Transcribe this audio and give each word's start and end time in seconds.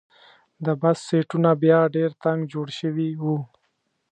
د 0.65 0.67
بس 0.81 0.97
سیټونه 1.07 1.49
بیا 1.63 1.79
ډېر 1.95 2.09
تنګ 2.23 2.39
جوړ 2.53 2.67
شوي 2.79 3.09
وو. 3.21 3.37